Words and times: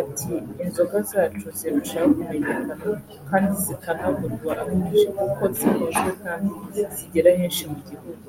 Ati" 0.00 0.32
Inzoga 0.64 0.96
zacu 1.10 1.46
zirushaho 1.58 2.08
kumenyekana 2.16 2.74
kandi 3.28 3.52
zikanagurwa 3.64 4.50
ari 4.60 4.74
nyinshi 4.82 5.06
kuko 5.18 5.42
zikunzwe 5.56 6.10
kandi 6.22 6.50
zigera 6.96 7.30
henshi 7.38 7.62
mu 7.70 7.78
gihugu 7.88 8.22